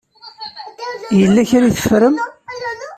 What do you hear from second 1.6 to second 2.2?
i teffrem.